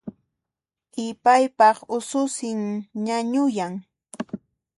Ipaypaq 1.05 1.77
ususin 1.97 2.59
ñañuyan 3.05 3.73